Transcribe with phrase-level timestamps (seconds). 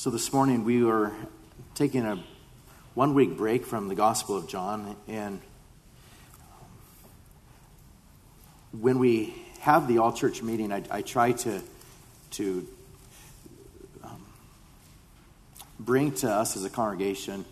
[0.00, 1.12] So this morning we were
[1.74, 2.24] taking a
[2.94, 5.42] one week break from the Gospel of John, and
[8.72, 11.60] when we have the all church meeting, I, I, try to
[12.30, 12.66] to
[14.02, 14.24] um,
[15.78, 17.44] bring to us as a congregation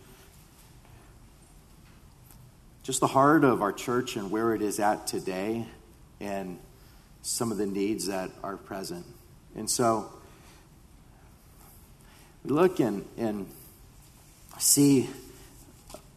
[2.82, 5.66] just the heart of our church and where it is at today,
[6.18, 6.58] and
[7.20, 9.04] some of the needs that are present.
[9.54, 10.10] And so
[12.48, 13.46] we look and, and
[14.58, 15.08] see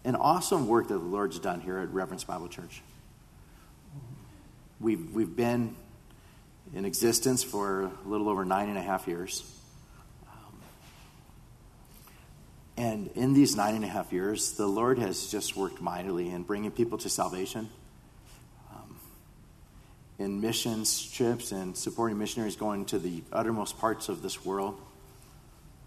[0.06, 2.82] an awesome work that the Lord's done here at Reverence Bible Church.
[4.80, 5.76] We've, we've been
[6.74, 9.44] in existence for a little over nine and a half years.
[10.26, 10.62] Um,
[12.78, 16.44] and in these nine and a half years, the Lord has just worked mightily in
[16.44, 17.70] bringing people to salvation,
[18.74, 18.96] um,
[20.18, 24.80] in missions trips and supporting missionaries going to the uttermost parts of this world.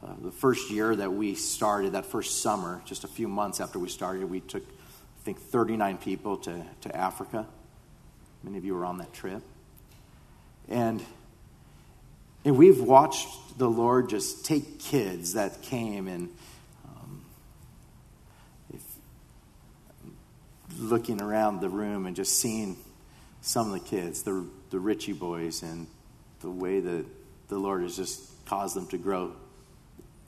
[0.05, 3.79] Uh, the first year that we started, that first summer, just a few months after
[3.79, 7.47] we started, we took, I think, 39 people to, to Africa.
[8.43, 9.43] Many of you were on that trip.
[10.69, 11.03] And,
[12.45, 16.29] and we've watched the Lord just take kids that came and
[16.85, 17.25] um,
[18.75, 18.83] if,
[20.79, 22.77] looking around the room and just seeing
[23.41, 25.87] some of the kids, the, the Richie boys, and
[26.41, 27.07] the way that
[27.49, 29.33] the Lord has just caused them to grow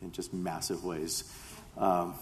[0.03, 1.25] in just massive ways.
[1.77, 2.15] Um,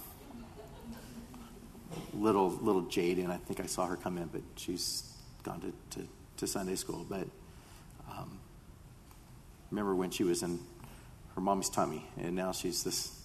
[2.13, 5.11] little little Jaden, I think I saw her come in, but she's
[5.43, 6.09] gone to, to,
[6.39, 7.07] to Sunday school.
[7.09, 7.27] But
[8.11, 8.39] um,
[9.71, 10.59] remember when she was in
[11.35, 13.21] her mommy's tummy, and now she's this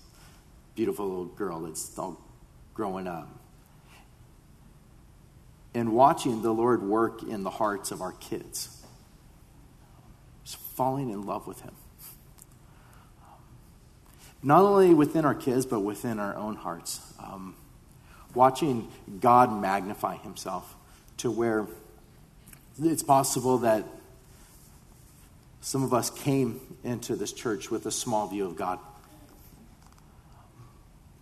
[0.75, 2.20] beautiful little girl that's all
[2.73, 3.27] growing up.
[5.75, 8.83] And watching the Lord work in the hearts of our kids,
[10.44, 11.75] just falling in love with Him
[14.42, 17.02] not only within our kids, but within our own hearts.
[17.20, 17.56] Um,
[18.34, 20.76] watching God magnify himself
[21.18, 21.67] to where
[22.82, 23.86] it's possible that
[25.61, 28.80] some of us came into this church with a small view of God.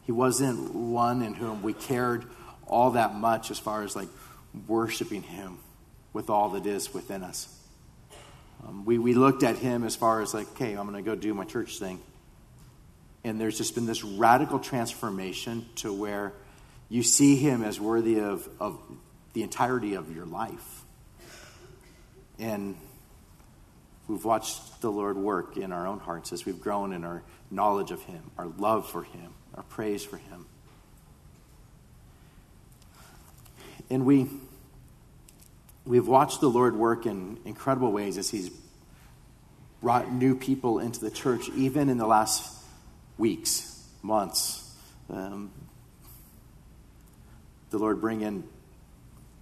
[0.05, 2.25] He wasn't one in whom we cared
[2.67, 4.07] all that much as far as like
[4.67, 5.57] worshiping Him
[6.13, 7.53] with all that is within us.
[8.66, 11.16] Um, we, we looked at Him as far as like, okay, I'm going to go
[11.16, 11.99] do my church thing.
[13.23, 16.33] And there's just been this radical transformation to where
[16.89, 18.79] you see him as worthy of, of
[19.33, 20.83] the entirety of your life.
[22.39, 22.75] And
[24.07, 27.91] we've watched the Lord work in our own hearts as we've grown in our knowledge
[27.91, 30.45] of him, our love for him, our praise for him.
[33.89, 34.28] And we
[35.85, 38.51] we've watched the Lord work in incredible ways as he's
[39.81, 42.56] brought new people into the church even in the last
[43.17, 44.63] weeks, months.
[45.09, 45.51] Um,
[47.69, 48.44] the Lord bring in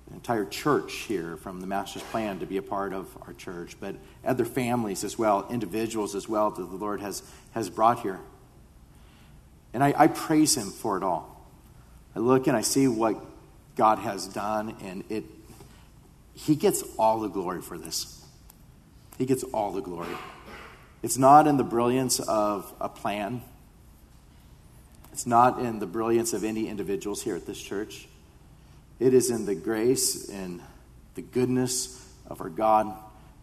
[0.08, 3.76] an entire church here from the Master's plan to be a part of our church,
[3.80, 8.20] but other families as well, individuals as well that the Lord has, has brought here.
[9.74, 11.50] And I, I praise Him for it all.
[12.16, 13.18] I look and I see what
[13.76, 15.26] God has done, and it
[16.34, 18.24] He gets all the glory for this.
[19.18, 20.16] He gets all the glory.
[21.02, 23.42] It's not in the brilliance of a plan.
[25.16, 28.06] It's not in the brilliance of any individuals here at this church.
[29.00, 30.60] It is in the grace and
[31.14, 32.94] the goodness of our God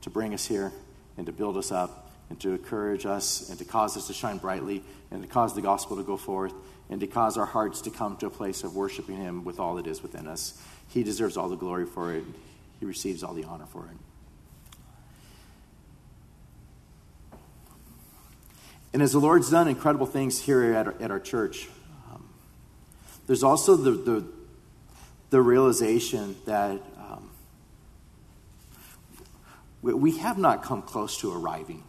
[0.03, 0.71] to bring us here
[1.16, 4.37] and to build us up and to encourage us and to cause us to shine
[4.37, 6.53] brightly and to cause the gospel to go forth
[6.91, 9.77] and to cause our hearts to come to a place of worshiping Him with all
[9.77, 10.61] that is within us.
[10.88, 12.25] He deserves all the glory for it,
[12.81, 14.12] He receives all the honor for it.
[18.92, 21.69] And as the Lord's done incredible things here at our, at our church,
[22.10, 22.28] um,
[23.26, 24.25] there's also the, the,
[25.30, 27.31] the realization that um,
[29.81, 31.82] we, we, have not come close to arriving.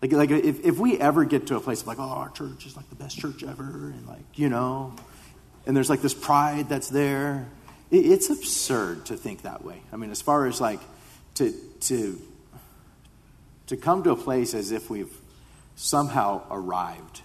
[0.00, 2.64] Like, like if, if we ever get to a place of like, oh, our church
[2.64, 4.94] is like the best church ever, and like, you know,
[5.66, 7.46] and there's like this pride that's there,
[7.90, 9.82] it, it's absurd to think that way.
[9.92, 10.80] I mean, as far as like
[11.34, 12.18] to, to
[13.66, 15.12] to come to a place as if we've
[15.76, 17.22] somehow arrived.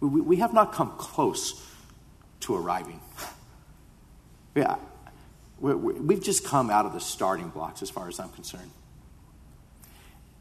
[0.00, 1.64] We, we have not come close
[2.40, 3.00] to arriving.
[4.54, 4.76] yeah,
[5.60, 8.70] we, we've just come out of the starting blocks as far as I'm concerned.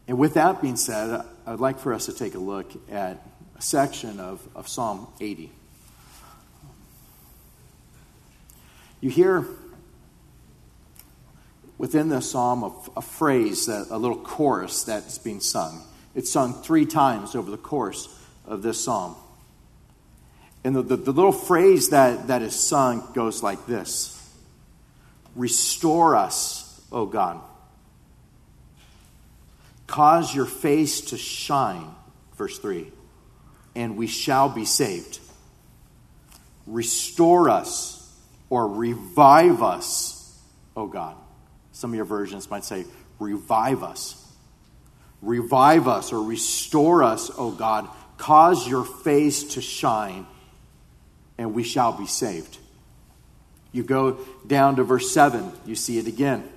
[0.08, 3.26] And with that being said, I'd like for us to take a look at
[3.58, 5.52] a section of, of Psalm 80.
[9.00, 9.46] You hear
[11.82, 15.82] within the psalm a, a phrase, a little chorus that's being sung.
[16.14, 18.08] It's sung three times over the course
[18.46, 19.16] of this psalm.
[20.64, 24.16] And the, the, the little phrase that, that is sung goes like this
[25.36, 27.42] Restore us, O God.
[29.88, 31.88] Cause your face to shine,
[32.38, 32.92] verse 3,
[33.76, 35.18] and we shall be saved.
[36.68, 38.08] Restore us
[38.52, 40.40] or revive us,
[40.78, 41.16] O God.
[41.72, 42.86] Some of your versions might say,
[43.20, 44.18] revive us.
[45.22, 47.88] Revive us or restore us, O God.
[48.18, 50.26] Cause your face to shine,
[51.38, 52.58] and we shall be saved.
[53.72, 56.48] You go down to verse 7, you see it again.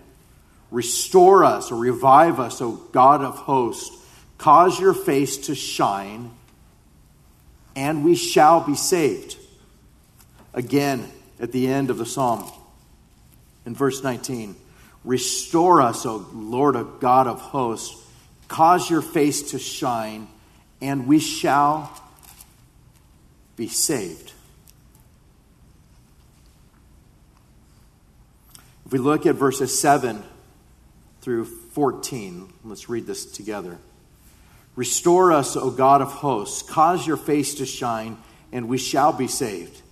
[0.70, 3.96] Restore us or revive us, O God of hosts.
[4.38, 6.32] Cause your face to shine,
[7.76, 9.36] and we shall be saved.
[10.52, 12.50] Again, at the end of the psalm,
[13.64, 14.56] in verse 19,
[15.04, 18.00] Restore us, O Lord, O God of hosts.
[18.48, 20.28] Cause your face to shine,
[20.80, 21.90] and we shall
[23.56, 24.32] be saved.
[28.86, 30.22] If we look at verses 7
[31.20, 33.78] through 14, let's read this together.
[34.76, 38.18] Restore us, O God of hosts, cause your face to shine,
[38.52, 39.82] and we shall be saved.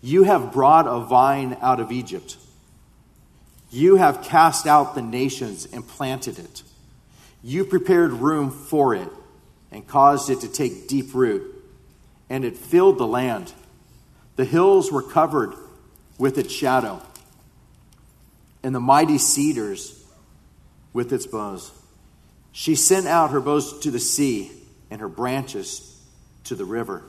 [0.00, 2.36] You have brought a vine out of Egypt.
[3.72, 6.62] You have cast out the nations and planted it.
[7.42, 9.08] You prepared room for it
[9.72, 11.42] and caused it to take deep root,
[12.28, 13.54] and it filled the land.
[14.36, 15.54] The hills were covered
[16.18, 17.00] with its shadow,
[18.62, 20.04] and the mighty cedars
[20.92, 21.72] with its boughs.
[22.52, 24.52] She sent out her boughs to the sea
[24.90, 25.98] and her branches
[26.44, 27.02] to the river.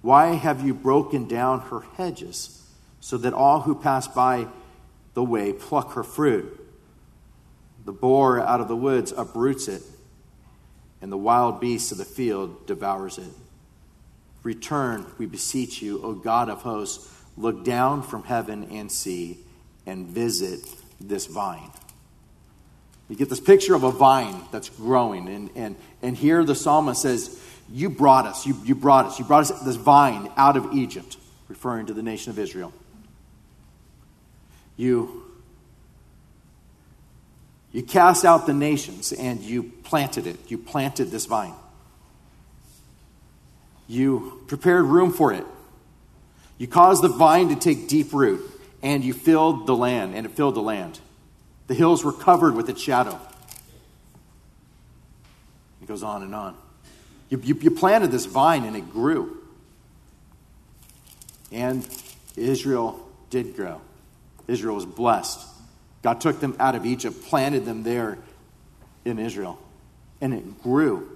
[0.00, 2.66] Why have you broken down her hedges
[3.00, 4.46] so that all who pass by
[5.18, 6.64] the way pluck her fruit?
[7.84, 9.82] The boar out of the woods uproots it,
[11.02, 13.30] and the wild beast of the field devours it.
[14.44, 19.38] Return, we beseech you, O God of hosts, look down from heaven and see,
[19.86, 20.60] and visit
[21.00, 21.72] this vine.
[23.08, 27.02] You get this picture of a vine that's growing, and, and, and here the psalmist
[27.02, 30.74] says, You brought us, you, you brought us, you brought us this vine out of
[30.74, 31.16] Egypt,
[31.48, 32.72] referring to the nation of Israel.
[34.78, 35.24] You
[37.70, 40.50] you cast out the nations and you planted it.
[40.50, 41.52] You planted this vine.
[43.86, 45.44] You prepared room for it.
[46.56, 48.40] You caused the vine to take deep root
[48.82, 51.00] and you filled the land, and it filled the land.
[51.66, 53.18] The hills were covered with its shadow.
[55.82, 56.56] It goes on and on.
[57.28, 59.36] You, you, you planted this vine and it grew.
[61.50, 61.86] And
[62.36, 63.80] Israel did grow.
[64.48, 65.46] Israel was blessed.
[66.02, 68.18] God took them out of Egypt, planted them there
[69.04, 69.58] in Israel,
[70.20, 71.08] and it grew.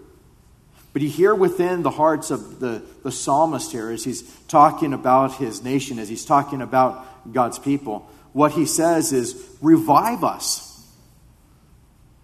[0.92, 5.36] But you hear within the hearts of the, the psalmist here, as he's talking about
[5.36, 10.86] his nation, as he's talking about God's people, what he says is, Revive us,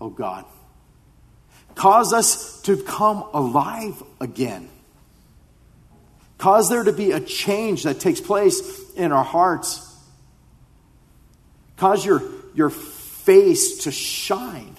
[0.01, 0.45] O God.
[1.75, 4.69] Cause us to come alive again.
[6.37, 9.88] Cause there to be a change that takes place in our hearts.
[11.79, 12.23] Cause your
[12.55, 14.77] your face to shine.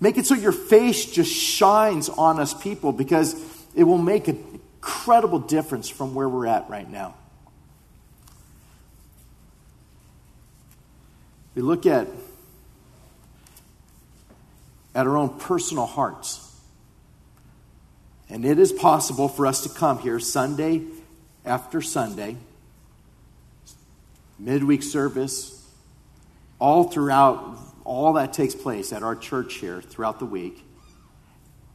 [0.00, 3.36] Make it so your face just shines on us people because
[3.74, 7.14] it will make an incredible difference from where we're at right now.
[11.54, 12.08] We look at
[14.94, 16.48] at our own personal hearts.
[18.28, 20.82] And it is possible for us to come here Sunday
[21.44, 22.36] after Sunday,
[24.38, 25.66] midweek service,
[26.58, 30.64] all throughout, all that takes place at our church here throughout the week.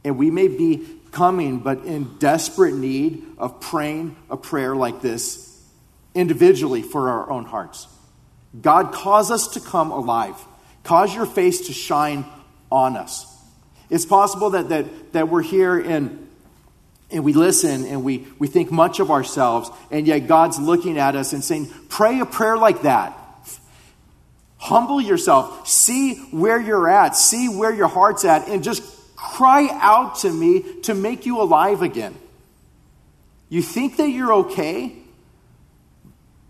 [0.04, 5.62] And we may be coming, but in desperate need of praying a prayer like this
[6.14, 7.86] individually for our own hearts.
[8.60, 10.36] God, cause us to come alive.
[10.82, 12.24] Cause your face to shine
[12.70, 13.26] on us.
[13.90, 16.27] It's possible that, that, that we're here and,
[17.10, 21.16] and we listen and we, we think much of ourselves, and yet God's looking at
[21.16, 23.16] us and saying, Pray a prayer like that.
[24.58, 25.68] Humble yourself.
[25.68, 27.16] See where you're at.
[27.16, 28.48] See where your heart's at.
[28.48, 28.82] And just
[29.16, 32.14] cry out to me to make you alive again.
[33.48, 34.96] You think that you're okay,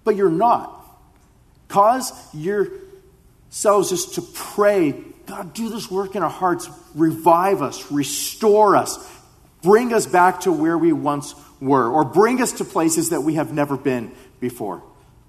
[0.05, 0.75] but you're not.
[1.69, 4.95] Cause yourselves just to pray
[5.29, 6.71] God, do this work in our hearts.
[6.95, 8.97] Revive us, restore us,
[9.63, 13.35] bring us back to where we once were, or bring us to places that we
[13.35, 14.83] have never been before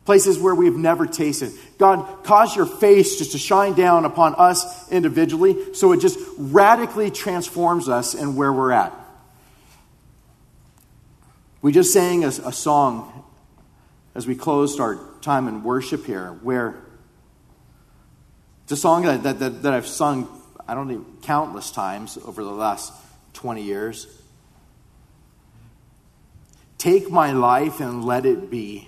[0.10, 1.52] places where we've never tasted.
[1.78, 7.12] God, cause your face just to shine down upon us individually so it just radically
[7.12, 8.92] transforms us and where we're at.
[11.62, 13.24] We just sang a, a song
[14.16, 16.82] as we closed our time in worship here where
[18.64, 20.28] it's a song that, that, that, I've sung,
[20.68, 22.92] I don't know, countless times over the last
[23.34, 24.08] 20 years.
[26.80, 28.88] Take my life and let it be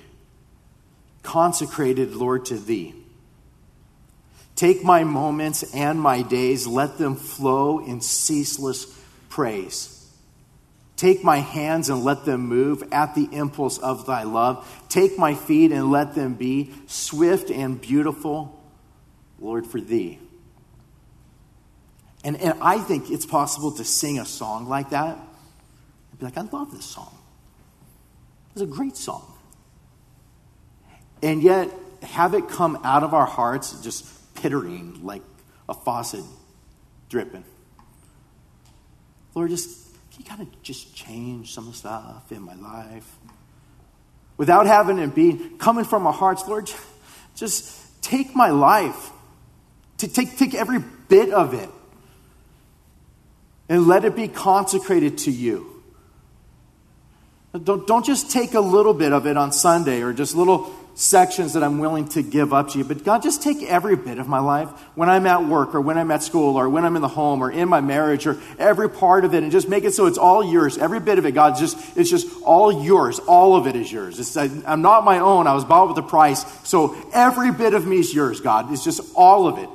[1.22, 2.96] consecrated, Lord, to thee.
[4.56, 8.86] Take my moments and my days, let them flow in ceaseless
[9.30, 9.98] praise.
[10.96, 14.86] Take my hands and let them move at the impulse of thy love.
[14.88, 18.58] Take my feet and let them be swift and beautiful,
[19.40, 20.20] Lord, for thee.
[22.24, 26.38] And, and I think it's possible to sing a song like that and be like,
[26.38, 27.18] I love this song.
[28.54, 29.32] It's a great song
[31.24, 31.70] and yet
[32.02, 34.06] have it come out of our hearts just
[34.36, 35.22] pittering like
[35.70, 36.24] a faucet
[37.10, 37.44] dripping.
[39.36, 43.10] Lord, just can you kind of just change some stuff in my life?
[44.38, 46.70] Without having it be coming from our hearts, Lord,
[47.36, 49.12] just take my life.
[50.00, 51.70] To Take, take every bit of it
[53.70, 55.71] and let it be consecrated to you.
[57.52, 61.54] Don't, don't just take a little bit of it on Sunday or just little sections
[61.54, 62.86] that I'm willing to give up to you.
[62.86, 65.98] But God, just take every bit of my life when I'm at work or when
[65.98, 68.90] I'm at school or when I'm in the home or in my marriage or every
[68.90, 70.78] part of it and just make it so it's all yours.
[70.78, 73.20] Every bit of it, God, just it's just all yours.
[73.20, 74.20] All of it is yours.
[74.20, 75.46] It's, I'm not my own.
[75.46, 76.46] I was bought with a price.
[76.68, 78.72] So every bit of me is yours, God.
[78.72, 79.70] It's just all of it.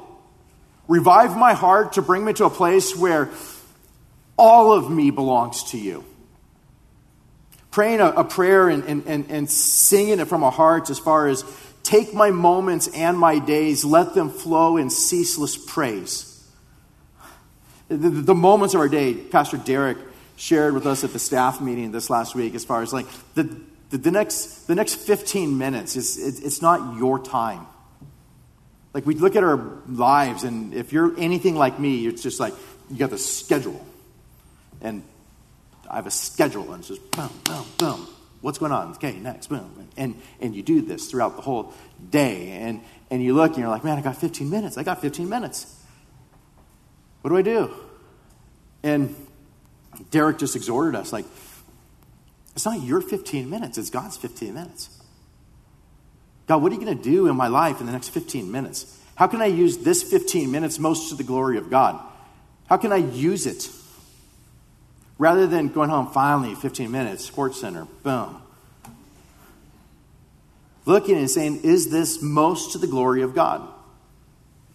[0.88, 3.30] Revive my heart to bring me to a place where
[4.38, 6.04] all of me belongs to you
[7.76, 11.28] praying a, a prayer and, and, and, and singing it from our hearts as far
[11.28, 11.44] as
[11.82, 16.42] take my moments and my days, let them flow in ceaseless praise.
[17.88, 19.98] The, the, moments of our day, Pastor Derek
[20.36, 23.04] shared with us at the staff meeting this last week as far as like
[23.34, 23.42] the,
[23.90, 27.66] the, the next, the next 15 minutes, is, it, it's not your time.
[28.94, 32.54] Like we look at our lives, and if you're anything like me, it's just like
[32.90, 33.84] you got the schedule.
[34.80, 35.02] And
[35.90, 38.08] I have a schedule, and it's just boom, boom, boom.
[38.40, 38.92] What's going on?
[38.92, 39.88] Okay, next, boom.
[39.96, 41.74] And, and you do this throughout the whole
[42.10, 42.50] day.
[42.50, 44.78] And, and you look and you're like, man, I got 15 minutes.
[44.78, 45.74] I got 15 minutes.
[47.22, 47.74] What do I do?
[48.82, 49.16] And
[50.10, 51.24] Derek just exhorted us like,
[52.54, 54.90] it's not your 15 minutes, it's God's 15 minutes.
[56.46, 59.00] God, what are you going to do in my life in the next 15 minutes?
[59.16, 62.00] How can I use this 15 minutes most to the glory of God?
[62.68, 63.68] How can I use it
[65.18, 68.42] Rather than going home, finally, 15 minutes, SportsCenter, boom.
[70.84, 73.66] Looking and saying, is this most to the glory of God?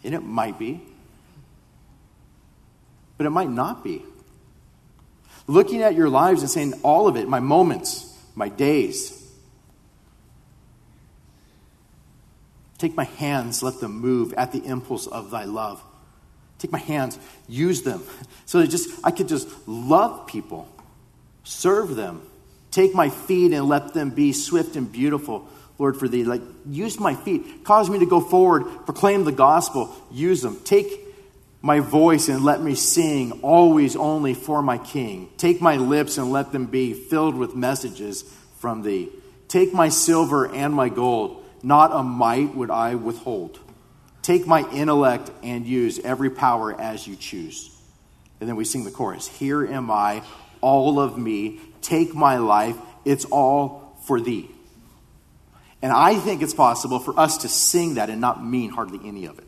[0.03, 0.81] And it might be,
[3.17, 4.03] but it might not be.
[5.47, 9.21] Looking at your lives and saying, all of it, my moments, my days,
[12.81, 15.83] Take my hands, let them move at the impulse of thy love.
[16.61, 18.03] Take my hands, use them.
[18.45, 20.67] So that just I could just love people,
[21.43, 22.21] serve them.
[22.69, 25.49] Take my feet and let them be swift and beautiful,
[25.79, 26.23] Lord, for thee.
[26.23, 27.63] Like use my feet.
[27.63, 30.59] Cause me to go forward, proclaim the gospel, use them.
[30.63, 30.99] Take
[31.63, 35.29] my voice and let me sing always only for my king.
[35.37, 38.21] Take my lips and let them be filled with messages
[38.59, 39.09] from thee.
[39.47, 43.59] Take my silver and my gold, not a mite would I withhold.
[44.21, 47.75] Take my intellect and use every power as you choose.
[48.39, 50.23] And then we sing the chorus Here am I,
[50.61, 51.59] all of me.
[51.81, 52.77] Take my life.
[53.05, 54.49] It's all for thee.
[55.81, 59.25] And I think it's possible for us to sing that and not mean hardly any
[59.25, 59.45] of it.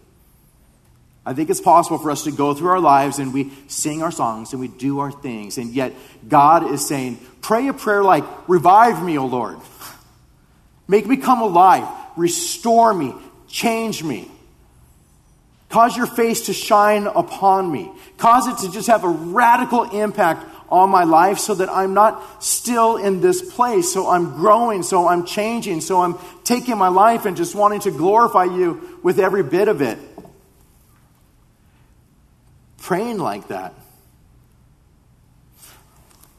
[1.26, 4.12] I think it's possible for us to go through our lives and we sing our
[4.12, 5.94] songs and we do our things, and yet
[6.28, 9.58] God is saying, Pray a prayer like, Revive me, O Lord.
[10.88, 11.88] Make me come alive.
[12.18, 13.16] Restore me.
[13.48, 14.30] Change me.
[15.74, 17.92] Cause your face to shine upon me.
[18.20, 22.44] Cause it to just have a radical impact on my life so that I'm not
[22.44, 23.92] still in this place.
[23.92, 27.90] So I'm growing, so I'm changing, so I'm taking my life and just wanting to
[27.90, 29.98] glorify you with every bit of it.
[32.78, 33.74] Praying like that.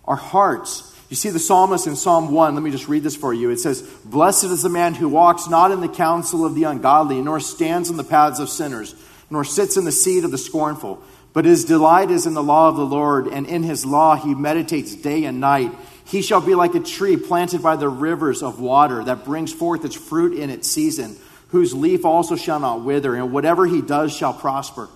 [0.04, 0.96] Our hearts.
[1.10, 2.54] You see the psalmist in Psalm 1.
[2.54, 3.50] Let me just read this for you.
[3.50, 7.20] It says, Blessed is the man who walks not in the counsel of the ungodly,
[7.20, 8.94] nor stands in the paths of sinners
[9.34, 11.02] nor sits in the seat of the scornful.
[11.34, 14.34] But his delight is in the law of the Lord, and in his law he
[14.34, 15.72] meditates day and night.
[16.06, 19.84] He shall be like a tree planted by the rivers of water that brings forth
[19.84, 21.16] its fruit in its season,
[21.48, 24.88] whose leaf also shall not wither, and whatever he does shall prosper.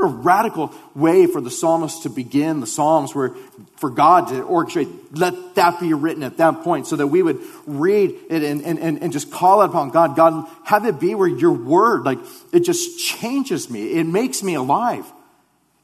[0.00, 3.34] What a radical way for the psalmist to begin the Psalms, where
[3.76, 7.38] for God to orchestrate, let that be written at that point, so that we would
[7.66, 10.16] read it and, and, and just call upon God.
[10.16, 12.18] God, have it be where your word, like,
[12.50, 13.92] it just changes me.
[13.92, 15.04] It makes me alive.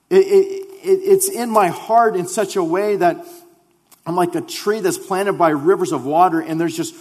[0.09, 3.23] It, it, it, it's in my heart in such a way that
[4.07, 6.95] I'm like a tree that's planted by rivers of water, and there's just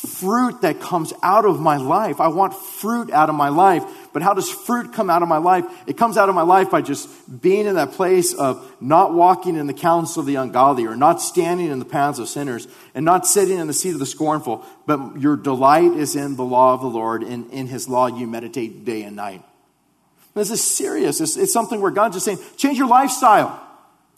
[0.00, 2.20] fruit that comes out of my life.
[2.20, 3.84] I want fruit out of my life.
[4.14, 5.64] But how does fruit come out of my life?
[5.86, 7.08] It comes out of my life by just
[7.42, 11.20] being in that place of not walking in the counsel of the ungodly or not
[11.20, 14.64] standing in the paths of sinners and not sitting in the seat of the scornful.
[14.86, 18.26] But your delight is in the law of the Lord, and in his law you
[18.26, 19.44] meditate day and night.
[20.34, 21.20] This is serious.
[21.20, 23.66] It's, it's something where God's just saying, change your lifestyle.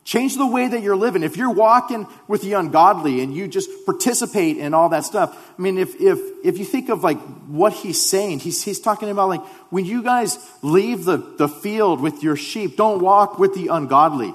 [0.05, 1.23] Change the way that you're living.
[1.23, 5.63] If you're walking with the ungodly and you just participate in all that stuff, I
[5.63, 9.29] mean, if, if, if you think of like what he's saying, he's, he's talking about
[9.29, 13.69] like when you guys leave the, the field with your sheep, don't walk with the
[13.69, 14.35] ungodly.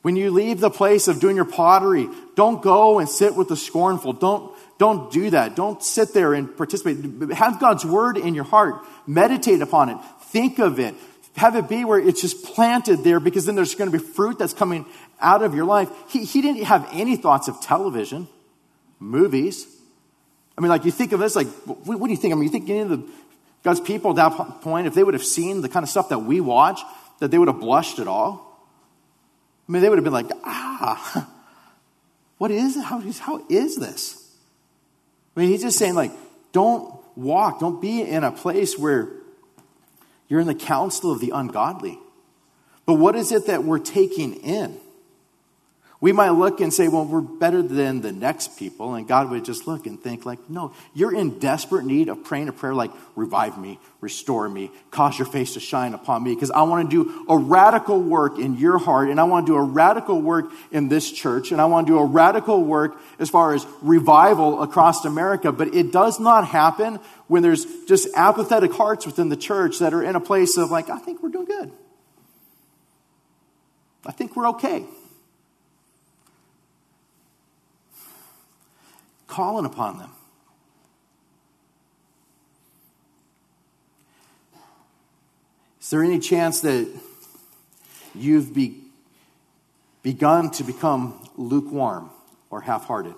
[0.00, 3.56] When you leave the place of doing your pottery, don't go and sit with the
[3.56, 4.14] scornful.
[4.14, 5.54] Don't, don't do that.
[5.54, 7.32] Don't sit there and participate.
[7.32, 8.76] Have God's word in your heart.
[9.06, 9.98] Meditate upon it.
[10.22, 10.94] Think of it.
[11.36, 14.38] Have it be where it's just planted there because then there's going to be fruit
[14.38, 14.84] that's coming
[15.20, 15.88] out of your life.
[16.08, 18.28] He, he didn't have any thoughts of television,
[18.98, 19.66] movies.
[20.58, 22.32] I mean, like you think of this, like, what, what do you think?
[22.32, 23.08] I mean, you think any of the
[23.62, 26.20] God's people at that point, if they would have seen the kind of stuff that
[26.20, 26.80] we watch,
[27.20, 28.46] that they would have blushed at all?
[29.68, 31.30] I mean, they would have been like, ah,
[32.38, 32.84] what is it?
[32.84, 34.34] How, how is this?
[35.36, 36.12] I mean, he's just saying, like,
[36.52, 39.10] don't walk, don't be in a place where
[40.30, 41.98] you're in the counsel of the ungodly.
[42.86, 44.78] But what is it that we're taking in?
[46.00, 48.94] We might look and say, well, we're better than the next people.
[48.94, 52.48] And God would just look and think, like, no, you're in desperate need of praying
[52.48, 56.34] a prayer like, revive me, restore me, cause your face to shine upon me.
[56.34, 59.10] Because I want to do a radical work in your heart.
[59.10, 61.52] And I want to do a radical work in this church.
[61.52, 65.52] And I want to do a radical work as far as revival across America.
[65.52, 66.98] But it does not happen
[67.30, 70.90] when there's just apathetic hearts within the church that are in a place of, like,
[70.90, 71.72] I think we're doing good.
[74.04, 74.84] I think we're okay.
[79.30, 80.10] calling upon them.
[85.80, 86.86] Is there any chance that
[88.14, 88.82] you've be,
[90.02, 92.10] begun to become lukewarm
[92.50, 93.14] or half hearted?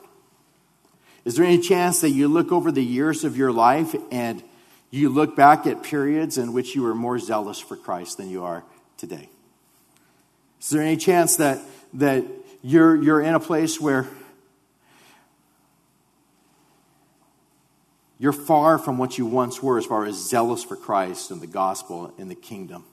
[1.25, 4.43] Is there any chance that you look over the years of your life and
[4.91, 8.45] you look back at periods in which you were more zealous for Christ than you
[8.45, 8.65] are
[8.97, 9.29] today?
[10.61, 11.61] Is there any chance that,
[11.95, 12.25] that
[12.63, 14.07] you're, you're in a place where
[18.23, 21.49] You're far from what you once were as far as zealous for Christ and the
[21.49, 22.85] gospel and the kingdom.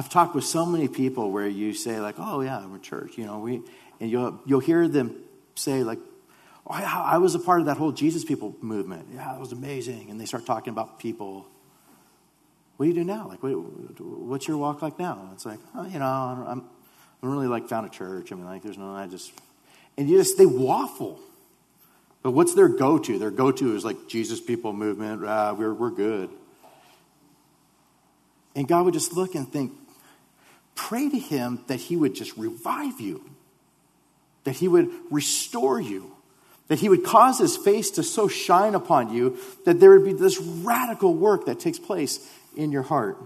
[0.00, 3.26] I've talked with so many people where you say like, "Oh yeah, we're church," you
[3.26, 3.60] know, we,
[4.00, 5.14] and you'll you'll hear them
[5.54, 5.98] say like,
[6.66, 9.08] oh, I, I was a part of that whole Jesus people movement.
[9.12, 11.46] Yeah, it was amazing, and they start talking about people.
[12.78, 13.28] What do you do now?
[13.28, 15.28] Like, what, what's your walk like now?
[15.34, 16.64] It's like, oh, you know, I'm
[17.22, 18.32] I don't really like found a church.
[18.32, 19.30] I mean, like, there's no, I just,
[19.98, 21.20] and you just, they waffle.
[22.22, 23.18] But what's their go to?
[23.18, 26.30] Their go to is like Jesus people movement, ah, we're, we're good.
[28.56, 29.72] And God would just look and think,
[30.88, 33.22] pray to Him that He would just revive you,
[34.44, 36.12] that He would restore you,
[36.68, 40.12] that He would cause His face to so shine upon you that there would be
[40.12, 43.18] this radical work that takes place in your heart.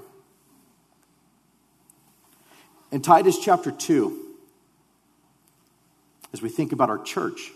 [2.91, 4.21] In Titus chapter 2,
[6.33, 7.53] as we think about our church,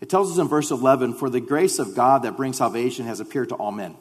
[0.00, 3.20] it tells us in verse 11 For the grace of God that brings salvation has
[3.20, 3.96] appeared to all men,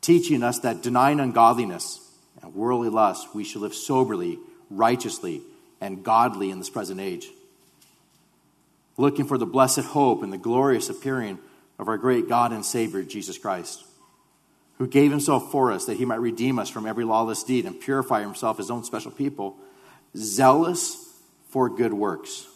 [0.00, 2.00] teaching us that denying ungodliness
[2.42, 4.38] and worldly lust, we should live soberly,
[4.70, 5.42] righteously,
[5.80, 7.28] and godly in this present age,
[8.96, 11.38] looking for the blessed hope and the glorious appearing
[11.78, 13.84] of our great God and Savior, Jesus Christ
[14.80, 17.78] who gave himself for us that he might redeem us from every lawless deed and
[17.78, 19.54] purify himself his own special people,
[20.16, 20.96] zealous
[21.50, 22.46] for good works.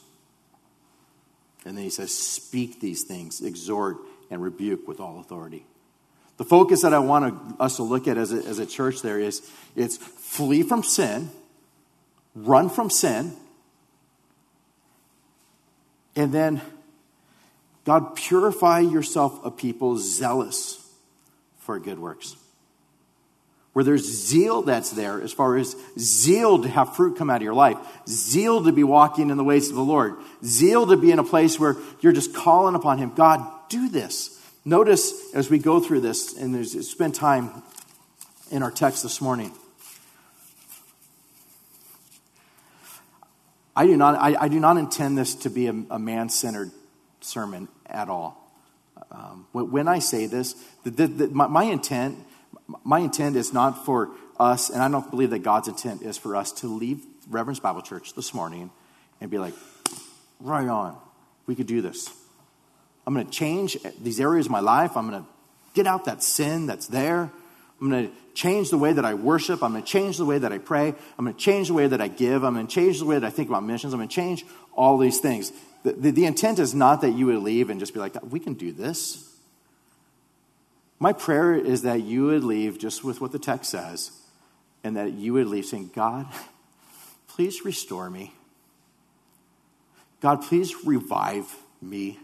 [1.66, 3.98] And then he says, Speak these things, exhort,
[4.30, 5.66] and rebuke with all authority.
[6.36, 9.20] The focus that I want us to look at as a, as a church there
[9.20, 11.30] is it's flee from sin,
[12.34, 13.36] run from sin,
[16.16, 16.60] and then
[17.84, 20.80] God purify yourself a people zealous
[21.58, 22.36] for good works.
[23.74, 27.42] where there's zeal that's there as far as zeal to have fruit come out of
[27.42, 27.76] your life,
[28.08, 31.24] zeal to be walking in the ways of the Lord, zeal to be in a
[31.24, 33.12] place where you're just calling upon Him.
[33.14, 34.40] God, do this.
[34.64, 37.62] Notice as we go through this and there's, spend time
[38.50, 39.52] in our text this morning.
[43.76, 46.70] I do not, I, I do not intend this to be a, a man centered
[47.20, 48.40] sermon at all.
[49.10, 52.18] Um, when I say this, the, the, the, my, my intent
[52.82, 56.34] my intent is not for us, and I don't believe that God's intent is for
[56.36, 58.70] us to leave Reverence Bible Church this morning
[59.20, 59.54] and be like,
[60.40, 60.98] right on,
[61.46, 62.10] we could do this.
[63.06, 64.96] I'm going to change these areas of my life.
[64.96, 65.28] I'm going to
[65.74, 67.30] get out that sin that's there.
[67.80, 69.62] I'm going to change the way that I worship.
[69.62, 70.94] I'm going to change the way that I pray.
[71.18, 72.44] I'm going to change the way that I give.
[72.44, 73.92] I'm going to change the way that I think about missions.
[73.92, 75.52] I'm going to change all these things.
[75.82, 78.40] The, the, the intent is not that you would leave and just be like, we
[78.40, 79.30] can do this.
[80.98, 84.12] My prayer is that you would leave just with what the text says,
[84.82, 86.26] and that you would leave saying, God,
[87.28, 88.32] please restore me.
[90.20, 92.18] God, please revive me.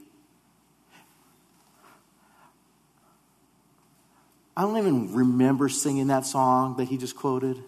[4.56, 7.62] I don't even remember singing that song that he just quoted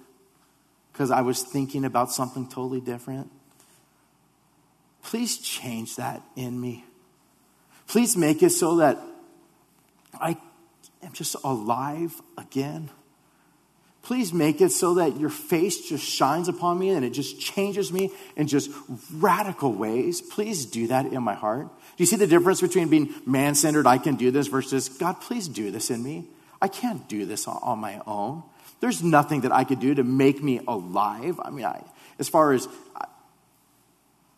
[0.92, 3.30] because I was thinking about something totally different.
[5.02, 6.84] Please change that in me.
[7.86, 8.98] Please make it so that
[10.20, 10.36] I
[11.02, 12.90] am just alive again.
[14.02, 17.92] Please make it so that your face just shines upon me and it just changes
[17.92, 18.70] me in just
[19.12, 20.20] radical ways.
[20.20, 21.68] Please do that in my heart.
[21.68, 25.20] Do you see the difference between being man centered, I can do this, versus God,
[25.20, 26.26] please do this in me?
[26.62, 28.44] I can't do this on my own.
[28.78, 31.40] There's nothing that I could do to make me alive.
[31.42, 31.82] I mean, I,
[32.20, 32.68] as far as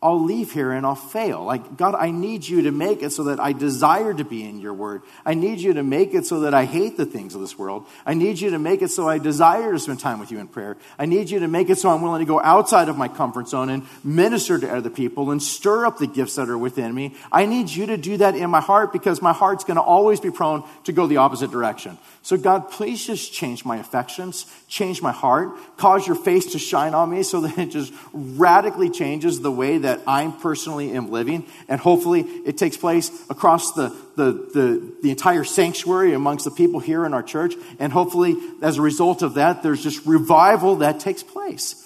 [0.01, 1.43] I'll leave here and I'll fail.
[1.43, 4.59] Like, God, I need you to make it so that I desire to be in
[4.59, 5.01] your word.
[5.25, 7.87] I need you to make it so that I hate the things of this world.
[8.05, 10.47] I need you to make it so I desire to spend time with you in
[10.47, 10.77] prayer.
[10.99, 13.47] I need you to make it so I'm willing to go outside of my comfort
[13.47, 17.15] zone and minister to other people and stir up the gifts that are within me.
[17.31, 20.19] I need you to do that in my heart because my heart's going to always
[20.19, 21.97] be prone to go the opposite direction.
[22.21, 26.93] So, God, please just change my affections, change my heart, cause your face to shine
[26.93, 31.45] on me so that it just radically changes the way that I personally am living.
[31.67, 36.79] And hopefully, it takes place across the, the, the, the entire sanctuary amongst the people
[36.79, 37.55] here in our church.
[37.79, 41.81] And hopefully, as a result of that, there's just revival that takes place.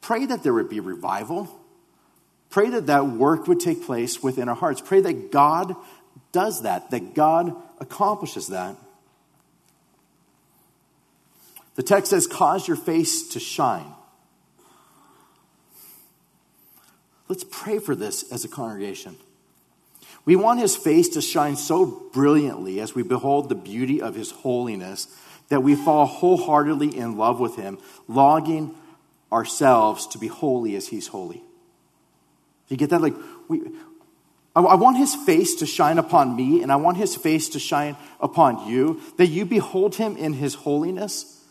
[0.00, 1.48] Pray that there would be revival.
[2.50, 4.80] Pray that that work would take place within our hearts.
[4.80, 5.74] Pray that God
[6.32, 8.76] does that, that God accomplishes that.
[11.74, 13.94] The text says, cause your face to shine.
[17.32, 19.16] Let's pray for this as a congregation.
[20.26, 24.30] We want his face to shine so brilliantly as we behold the beauty of his
[24.30, 25.06] holiness
[25.48, 28.74] that we fall wholeheartedly in love with him, longing
[29.32, 31.42] ourselves to be holy as he's holy.
[32.68, 33.00] You get that?
[33.00, 33.16] Like,
[33.48, 33.62] we,
[34.54, 37.96] I want his face to shine upon me, and I want his face to shine
[38.20, 41.41] upon you, that you behold him in his holiness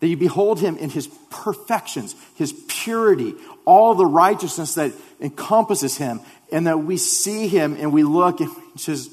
[0.00, 3.34] that you behold him in his perfections, his purity,
[3.64, 8.48] all the righteousness that encompasses him, and that we see him and we look and
[8.48, 9.10] we just,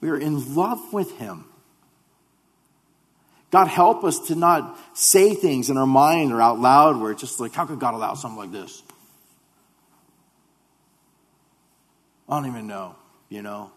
[0.00, 1.44] we are in love with him.
[3.50, 7.20] God, help us to not say things in our mind or out loud where it's
[7.20, 8.82] just like, how could God allow something like this?
[12.26, 12.96] I don't even know,
[13.28, 13.70] you know?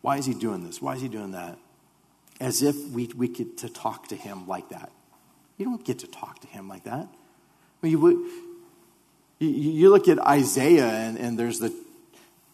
[0.00, 0.82] Why is he doing this?
[0.82, 1.56] Why is he doing that?
[2.40, 4.92] As if we, we get to talk to him like that.
[5.56, 7.08] You don't get to talk to him like that.
[7.08, 8.30] I mean, you,
[9.38, 11.74] you, you look at Isaiah, and, and there's the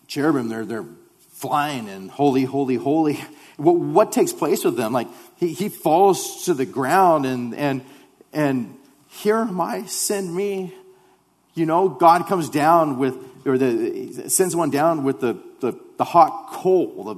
[0.07, 0.87] cherubim, they're, they're
[1.33, 3.21] flying and holy, holy, holy.
[3.57, 4.93] What, what takes place with them?
[4.93, 7.83] Like, he, he falls to the ground, and, and,
[8.33, 8.77] and
[9.09, 10.75] here am I, send me.
[11.55, 13.17] You know, God comes down with,
[13.47, 17.17] or the, sends one down with the, the, the hot coal, the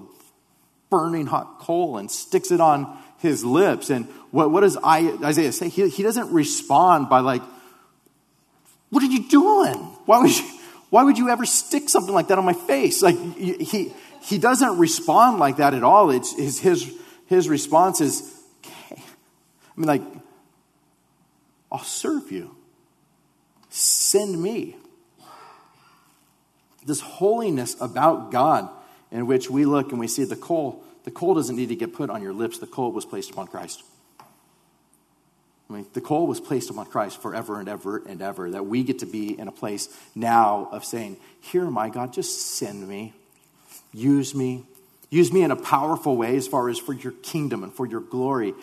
[0.90, 3.90] burning hot coal and sticks it on his lips.
[3.90, 5.68] And what, what does Isaiah say?
[5.68, 7.42] He, he doesn't respond by, like,
[8.90, 9.76] what are you doing?
[10.06, 10.44] Why would you,
[10.90, 13.02] why would you ever stick something like that on my face?
[13.02, 16.10] Like, he, he doesn't respond like that at all.
[16.10, 16.94] It's his, his,
[17.26, 18.22] his response is,
[18.64, 19.02] okay.
[19.02, 20.02] I mean, like,
[21.70, 22.56] I'll serve you.
[23.68, 24.76] Send me.
[26.86, 28.68] This holiness about God
[29.10, 30.82] in which we look and we see the coal.
[31.04, 33.46] The coal doesn't need to get put on your lips, the coal was placed upon
[33.46, 33.82] Christ.
[35.68, 38.50] I mean, the coal was placed upon Christ forever and ever and ever.
[38.50, 42.54] That we get to be in a place now of saying, Here, my God, just
[42.56, 43.14] send me,
[43.92, 44.64] use me.
[45.08, 48.00] Use me in a powerful way as far as for your kingdom and for your
[48.00, 48.54] glory.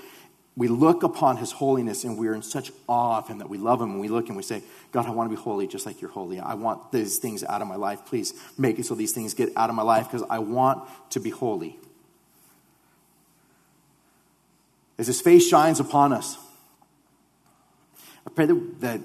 [0.55, 3.81] We look upon his holiness and we're in such awe of him that we love
[3.81, 4.61] him and we look and we say,
[4.91, 6.39] God, I want to be holy just like you're holy.
[6.39, 8.05] I want these things out of my life.
[8.05, 11.19] Please make it so these things get out of my life because I want to
[11.19, 11.79] be holy.
[14.99, 16.37] As his face shines upon us,
[18.27, 19.01] I pray that, that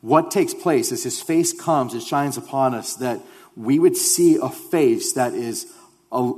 [0.00, 3.20] what takes place as his face comes and shines upon us, that
[3.56, 5.66] we would see a face that is
[6.10, 6.32] a,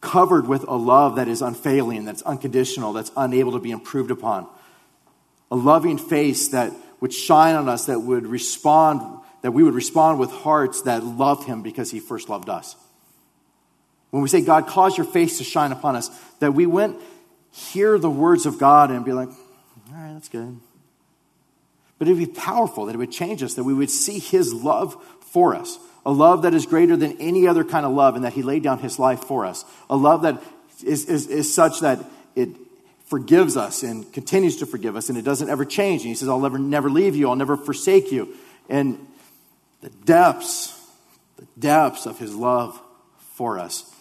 [0.00, 4.46] covered with a love that is unfailing, that's unconditional, that's unable to be improved upon.
[5.50, 10.18] A loving face that would shine on us, that would respond, that we would respond
[10.18, 12.76] with hearts that loved him because he first loved us.
[14.10, 16.08] When we say, God, cause your face to shine upon us,
[16.40, 17.00] that we wouldn't
[17.52, 20.58] hear the words of God and be like, all right, that's good.
[21.98, 24.54] But it would be powerful, that it would change us, that we would see his
[24.54, 28.24] love for us a love that is greater than any other kind of love, and
[28.24, 29.64] that He laid down His life for us.
[29.88, 30.42] A love that
[30.84, 32.48] is, is, is such that it
[33.06, 36.02] forgives us and continues to forgive us, and it doesn't ever change.
[36.02, 38.34] And He says, I'll never, never leave you, I'll never forsake you.
[38.68, 39.06] And
[39.80, 40.78] the depths,
[41.36, 42.80] the depths of His love
[43.34, 43.92] for us,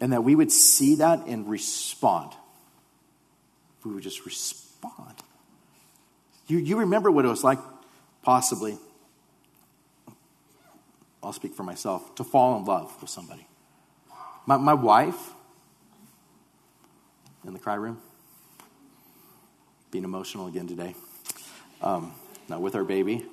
[0.00, 2.32] and that we would see that and respond.
[3.84, 5.14] We would just respond.
[6.46, 7.58] You, you remember what it was like,
[8.22, 8.78] possibly
[11.22, 13.46] I'll speak for myself, to fall in love with somebody.
[14.44, 15.30] My, my wife,
[17.46, 17.98] in the cry room,
[19.90, 20.94] being emotional again today,
[21.80, 22.12] um,
[22.48, 23.24] not with our baby.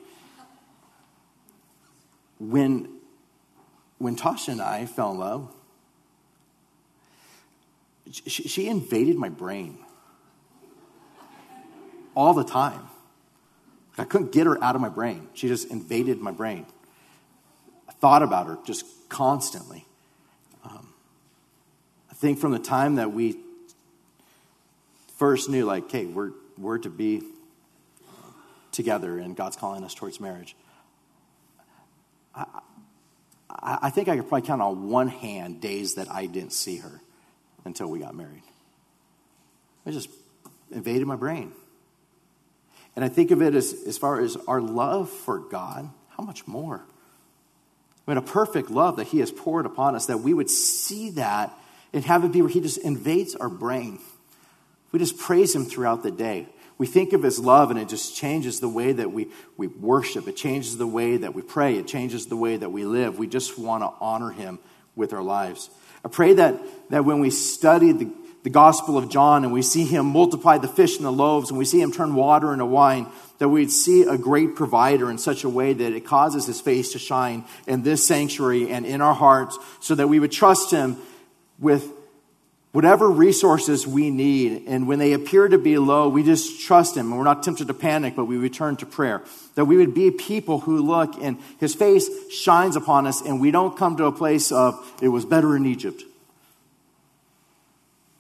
[2.40, 2.90] When,
[3.98, 5.52] when Tasha and I fell in love,
[8.12, 9.80] she, she invaded my brain
[12.16, 12.88] all the time.
[13.98, 15.28] I couldn't get her out of my brain.
[15.34, 16.66] She just invaded my brain
[18.00, 19.86] thought about her just constantly.
[20.64, 20.94] Um,
[22.10, 23.38] I think from the time that we
[25.18, 27.22] first knew, like, hey, we're, we're to be
[28.72, 30.56] together and God's calling us towards marriage,
[32.34, 32.46] I,
[33.50, 36.78] I, I think I could probably count on one hand days that I didn't see
[36.78, 37.02] her
[37.66, 38.44] until we got married.
[39.86, 40.10] It just
[40.72, 41.52] invaded my brain.
[42.96, 46.48] And I think of it as, as far as our love for God, how much
[46.48, 46.84] more?
[48.10, 51.56] Mean, a perfect love that He has poured upon us, that we would see that
[51.94, 54.00] and have it be where He just invades our brain.
[54.92, 56.48] We just praise Him throughout the day.
[56.80, 60.28] We think of His love and it just changes the way that we, we worship.
[60.28, 61.78] It changes the way that we pray.
[61.78, 63.20] It changes the way that we live.
[63.20, 64.58] We just want to honor Him
[64.96, 65.70] with our lives.
[66.04, 68.12] I pray that, that when we study the,
[68.50, 71.60] the Gospel of John and we see Him multiply the fish and the loaves and
[71.60, 73.06] we see Him turn water into wine,
[73.38, 76.92] that we'd see a great provider in such a way that it causes his face
[76.94, 80.98] to shine in this sanctuary and in our hearts so that we would trust him
[81.60, 81.94] with
[82.72, 84.64] whatever resources we need.
[84.68, 87.08] And when they appear to be low, we just trust him.
[87.08, 89.22] And we're not tempted to panic, but we return to prayer.
[89.56, 93.52] That we would be people who look and his face shines upon us and we
[93.52, 96.04] don't come to a place of, it was better in Egypt.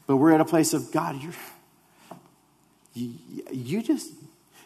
[0.09, 1.33] But we're at a place of, God, you're,
[2.95, 3.13] you,
[3.51, 4.11] you just,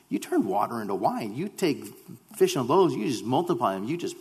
[0.07, 1.35] you turn water into wine.
[1.35, 1.83] You take
[2.37, 3.83] fish and loaves, you just multiply them.
[3.83, 4.15] You just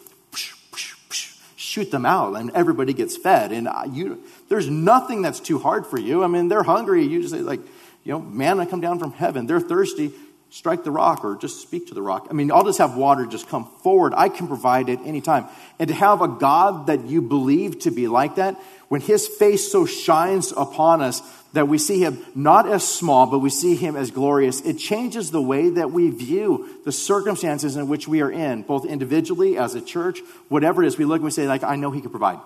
[1.55, 3.53] shoot them out, and everybody gets fed.
[3.53, 6.25] And you, there's nothing that's too hard for you.
[6.25, 7.05] I mean, they're hungry.
[7.05, 7.61] You just say, like,
[8.03, 9.47] you know, manna come down from heaven.
[9.47, 10.11] They're thirsty.
[10.53, 12.27] Strike the rock or just speak to the rock.
[12.29, 14.13] I mean, I'll just have water just come forward.
[14.15, 15.47] I can provide it anytime.
[15.79, 19.73] And to have a God that you believe to be like that, when his face
[19.73, 21.23] so shines upon us
[21.55, 25.31] that we see him not as small, but we see him as glorious, it changes
[25.31, 29.75] the way that we view the circumstances in which we are in, both individually, as
[29.75, 30.99] a church, whatever it is.
[30.99, 32.41] We look and we say, like, I know he can provide.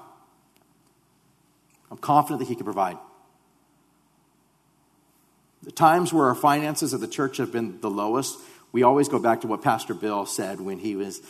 [1.91, 2.99] I'm confident that he can provide.
[5.67, 8.39] The times where our finances of the church have been the lowest,
[8.71, 11.21] we always go back to what Pastor Bill said when he was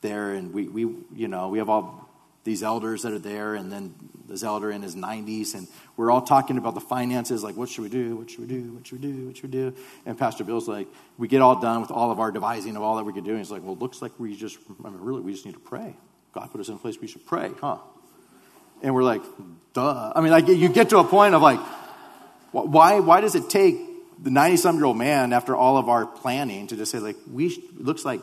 [0.00, 0.80] there, and we, we
[1.14, 2.08] you know, we have all
[2.42, 3.94] these elders that are there, and then
[4.26, 7.82] this elder in his 90s, and we're all talking about the finances, like, what should
[7.82, 8.16] we do?
[8.16, 8.72] What should we do?
[8.72, 9.26] What should we do?
[9.26, 9.74] What should we do?
[10.06, 12.96] And Pastor Bill's like, we get all done with all of our devising of all
[12.96, 13.32] that we could do.
[13.32, 15.52] And he's like, well, it looks like we just, I mean, really, we just need
[15.54, 15.94] to pray.
[16.32, 17.76] God put us in a place we should pray, huh?
[18.82, 19.22] And we're like,
[19.74, 20.14] duh.
[20.16, 21.60] I mean, like, you get to a point of like,
[22.52, 23.78] why, why does it take
[24.22, 27.16] the 90 some year old man, after all of our planning, to just say, like,
[27.30, 28.20] we, it looks like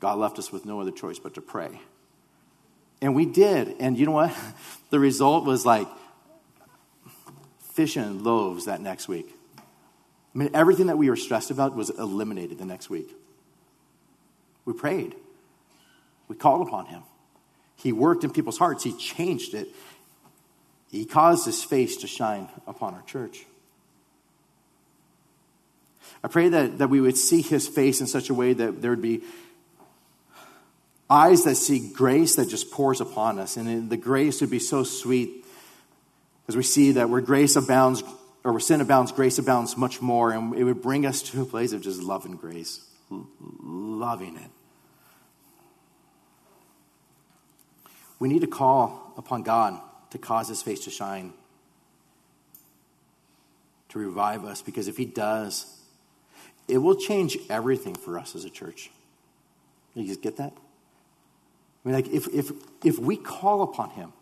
[0.00, 1.80] God left us with no other choice but to pray?
[3.00, 3.76] And we did.
[3.80, 4.34] And you know what?
[4.90, 5.88] The result was like
[7.72, 9.34] fish and loaves that next week.
[9.58, 13.08] I mean, everything that we were stressed about was eliminated the next week.
[14.66, 15.14] We prayed,
[16.28, 17.04] we called upon Him.
[17.76, 19.68] He worked in people's hearts, He changed it.
[20.90, 23.46] He caused his face to shine upon our church.
[26.24, 28.90] I pray that, that we would see his face in such a way that there
[28.90, 29.22] would be
[31.10, 33.56] eyes that see grace that just pours upon us.
[33.56, 35.44] And the grace would be so sweet
[36.48, 38.02] as we see that where grace abounds,
[38.44, 40.30] or where sin abounds, grace abounds much more.
[40.32, 42.80] And it would bring us to a place of just love and grace,
[43.60, 44.50] loving it.
[48.20, 49.80] We need to call upon God
[50.10, 51.32] to cause his face to shine,
[53.88, 55.81] to revive us, because if he does,
[56.68, 58.90] it will change everything for us as a church.
[59.94, 60.52] You just get that?
[61.84, 62.50] I mean, like, if, if,
[62.84, 64.12] if we call upon Him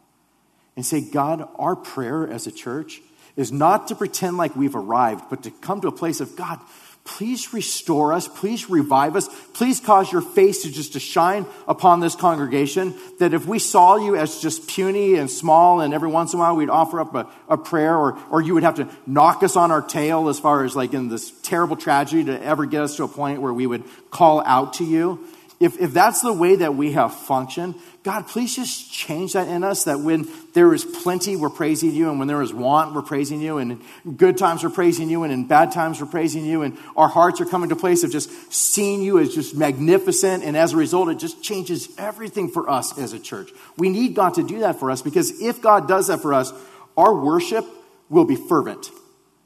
[0.76, 3.00] and say, God, our prayer as a church
[3.36, 6.58] is not to pretend like we've arrived, but to come to a place of, God,
[7.04, 12.00] please restore us, please revive us, please cause your face to just to shine upon
[12.00, 12.94] this congregation.
[13.18, 16.42] That if we saw you as just puny and small, and every once in a
[16.42, 19.56] while we'd offer up a, a prayer, or, or you would have to knock us
[19.56, 22.96] on our tail as far as like in this terrible tragedy to ever get us
[22.96, 25.24] to a point where we would call out to you
[25.60, 29.62] if, if that's the way that we have functioned, God, please just change that in
[29.62, 33.02] us that when there is plenty, we're praising you, and when there is want, we're
[33.02, 33.72] praising you, and
[34.06, 37.08] in good times, we're praising you, and in bad times, we're praising you, and our
[37.08, 40.78] hearts are coming to place of just seeing you as just magnificent, and as a
[40.78, 43.50] result, it just changes everything for us as a church.
[43.76, 46.54] We need God to do that for us because if God does that for us,
[46.96, 47.66] our worship
[48.08, 48.90] will be fervent.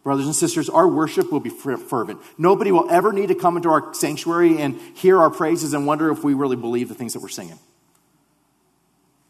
[0.04, 2.20] Brothers and sisters, our worship will be fervent.
[2.36, 6.10] Nobody will ever need to come into our sanctuary and hear our praises and wonder
[6.12, 7.58] if we really believe the things that we're singing.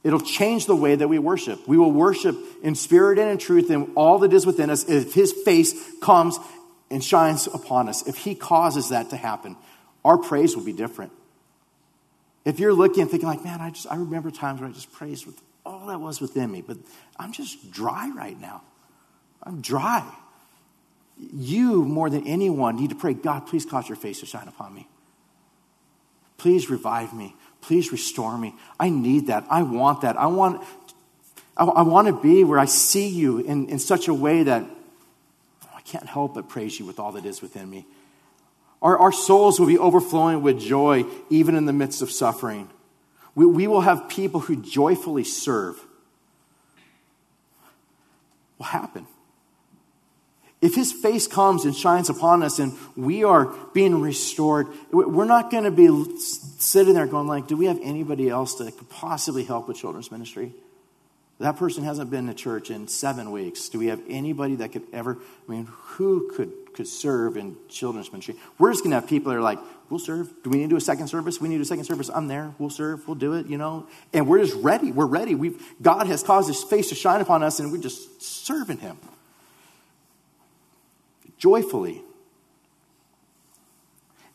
[0.03, 1.67] It'll change the way that we worship.
[1.69, 5.15] We will worship in spirit and in truth and all that is within us if
[5.15, 6.41] His face comes
[6.91, 8.07] and shines upon us.
[8.09, 9.57] If He causes that to happen,
[10.05, 11.13] our praise will be different.
[12.45, 14.93] If you're looking and thinking, like, man, I just I remember times where I just
[14.93, 16.79] praised with all that was within me, but
[17.17, 18.63] I'm just dry right now.
[19.45, 20.05] I'm dry
[21.17, 24.75] you, more than anyone, need to pray God, please cause your face to shine upon
[24.75, 24.89] me.
[26.37, 27.35] Please revive me.
[27.61, 28.55] Please restore me.
[28.79, 29.47] I need that.
[29.49, 30.17] I want that.
[30.19, 30.63] I want,
[31.57, 35.69] I, want to be where I see you in, in such a way that oh,
[35.75, 37.87] I can't help but praise you with all that is within me.
[38.83, 42.69] Our, our souls will be overflowing with joy even in the midst of suffering.
[43.35, 45.83] We, we will have people who joyfully serve.
[48.59, 49.07] Will happen.
[50.65, 55.51] If his face comes and shines upon us and we are being restored, we're not
[55.51, 59.45] going to be sitting there going like, do we have anybody else that could possibly
[59.45, 60.55] help with children's ministry?
[61.39, 63.69] That person hasn't been to church in seven weeks.
[63.69, 68.11] Do we have anybody that could ever, I mean, who could, could serve in children's
[68.11, 68.37] ministry?
[68.59, 69.59] We're just going to have people that are like,
[69.91, 70.33] we'll serve.
[70.45, 71.43] Do we need to do a second service?
[71.43, 72.09] We need a second service.
[72.09, 72.55] I'm there.
[72.59, 73.07] We'll serve.
[73.07, 73.87] We'll do it, you know?
[74.15, 74.93] And we're just ready.
[74.93, 75.35] We're ready.
[75.35, 78.97] We've, God has caused his face to shine upon us and we're just serving him
[81.45, 82.01] joyfully.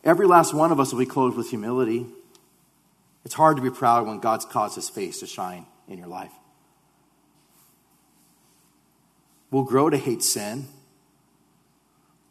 [0.03, 2.05] Every last one of us will be clothed with humility.
[3.25, 6.31] It's hard to be proud when God's caused his face to shine in your life.
[9.49, 10.67] We'll grow to hate sin.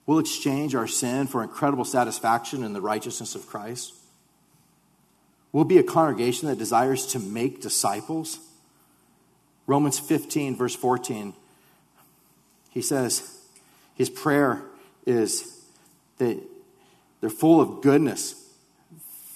[0.07, 3.95] We'll exchange our sin for incredible satisfaction in the righteousness of Christ.
[5.51, 8.39] We'll be a congregation that desires to make disciples.
[9.67, 11.35] Romans 15, verse 14,
[12.71, 13.35] he says,
[13.99, 14.63] his prayer
[15.09, 15.65] is
[16.19, 16.39] that
[17.21, 18.35] they're full of goodness,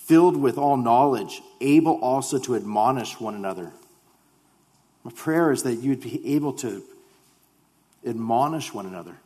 [0.04, 3.72] filled with all knowledge, able also to admonish one another.
[5.02, 6.82] My prayer is that you'd be able to
[8.06, 9.16] admonish one another.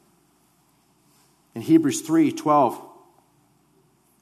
[1.54, 2.80] In Hebrews 3 12,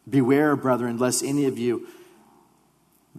[0.09, 1.89] beware, brethren, lest any of you,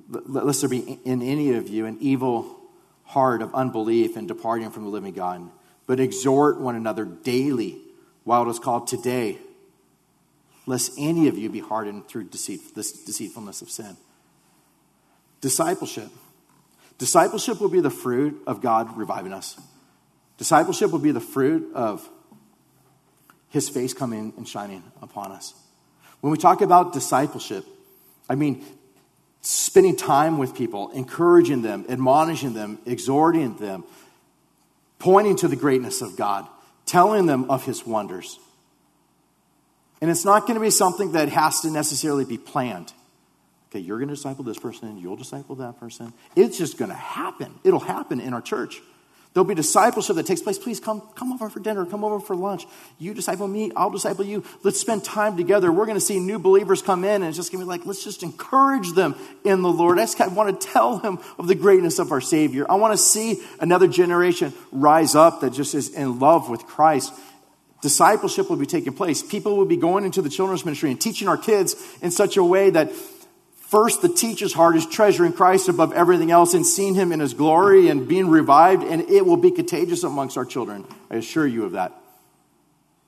[0.10, 2.60] lest there be in any of you an evil
[3.04, 5.48] heart of unbelief and departing from the living God,
[5.86, 7.85] but exhort one another daily
[8.26, 9.38] while it was called today,
[10.66, 13.96] lest any of you be hardened through deceit, this deceitfulness of sin.
[15.40, 16.10] Discipleship.
[16.98, 19.58] Discipleship will be the fruit of God reviving us.
[20.38, 22.10] Discipleship will be the fruit of
[23.50, 25.54] his face coming and shining upon us.
[26.20, 27.64] When we talk about discipleship,
[28.28, 28.66] I mean
[29.42, 33.84] spending time with people, encouraging them, admonishing them, exhorting them,
[34.98, 36.48] pointing to the greatness of God
[36.86, 38.40] telling them of his wonders.
[40.02, 42.94] And it's not going to be something that has to necessarily be planned.
[43.70, 46.14] Okay, you're going to disciple this person, you'll disciple that person.
[46.36, 47.54] It's just going to happen.
[47.64, 48.82] It'll happen in our church.
[49.36, 50.58] There'll be discipleship that takes place.
[50.58, 52.66] Please come, come over for dinner, come over for lunch.
[52.98, 54.46] You disciple me, I'll disciple you.
[54.64, 55.74] Let's spend time together.
[55.74, 57.86] We're going to see new believers come in, and it's just going to be like,
[57.86, 59.14] let's just encourage them
[59.44, 60.00] in the Lord.
[60.00, 62.66] I, I want to tell them of the greatness of our Savior.
[62.72, 67.14] I want to see another generation rise up that just is in love with Christ.
[67.82, 69.22] Discipleship will be taking place.
[69.22, 72.44] People will be going into the children's ministry and teaching our kids in such a
[72.44, 72.90] way that
[73.68, 77.34] First, the teacher's heart is treasuring Christ above everything else and seeing him in his
[77.34, 80.86] glory and being revived, and it will be contagious amongst our children.
[81.10, 81.92] I assure you of that.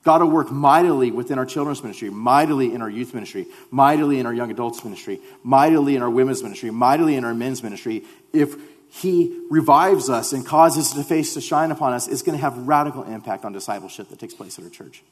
[0.03, 4.25] God will work mightily within our children's ministry, mightily in our youth ministry, mightily in
[4.25, 8.03] our young adults ministry, mightily in our women's ministry, mightily in our men's ministry.
[8.33, 8.55] If
[8.89, 12.57] he revives us and causes the face to shine upon us, it's going to have
[12.67, 15.03] radical impact on discipleship that takes place at our church.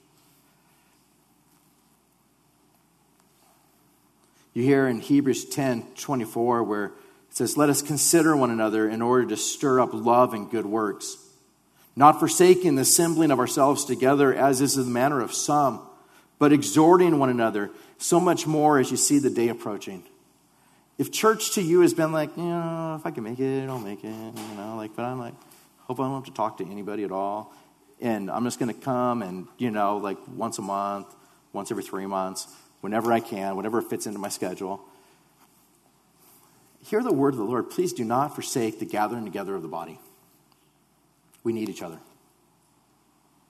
[4.55, 6.91] You hear in Hebrews 10 24, where it
[7.29, 11.17] says, Let us consider one another in order to stir up love and good works,
[11.93, 15.85] not forsaking the assembling of ourselves together, as is the manner of some,
[16.39, 20.03] but exhorting one another, so much more as you see the day approaching.
[20.97, 23.77] If church to you has been like, you know, if I can make it, I'll
[23.77, 25.33] make it, you know, like, but I'm like,
[25.79, 27.53] hope I don't have to talk to anybody at all.
[27.99, 31.13] And I'm just going to come and, you know, like once a month,
[31.51, 32.47] once every three months
[32.85, 34.79] whenever I can, whenever it fits into my schedule.
[36.83, 37.71] Hear the word of the Lord.
[37.71, 39.99] Please do not forsake the gathering together of the body.
[41.43, 41.97] We need each other.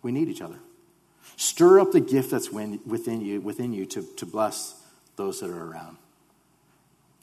[0.01, 0.55] We need each other.
[1.35, 4.81] Stir up the gift that's within you, within you to, to bless
[5.17, 5.97] those that are around.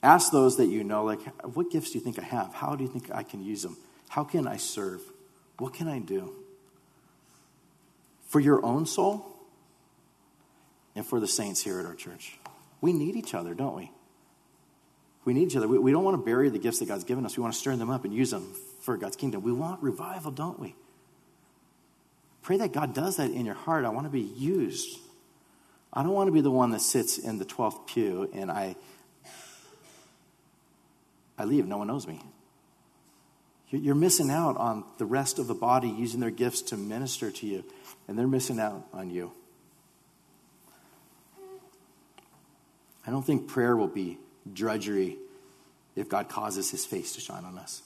[0.02, 1.20] Ask those that you know, like,
[1.54, 2.52] what gifts do you think I have?
[2.52, 3.78] How do you think I can use them?
[4.10, 5.00] How can I serve?
[5.56, 6.34] What can I do?
[8.28, 9.31] For your own soul,
[10.94, 12.38] and for the saints here at our church.
[12.80, 13.90] We need each other, don't we?
[15.24, 15.68] We need each other.
[15.68, 17.36] We, we don't want to bury the gifts that God's given us.
[17.36, 19.42] We want to stir them up and use them for God's kingdom.
[19.42, 20.74] We want revival, don't we?
[22.42, 23.84] Pray that God does that in your heart.
[23.84, 24.98] I want to be used.
[25.92, 28.74] I don't want to be the one that sits in the 12th pew and I
[31.38, 32.20] I leave, no one knows me.
[33.70, 37.46] You're missing out on the rest of the body using their gifts to minister to
[37.46, 37.64] you,
[38.06, 39.32] and they're missing out on you.
[43.06, 44.18] I don't think prayer will be
[44.52, 45.18] drudgery
[45.96, 47.82] if God causes his face to shine on us.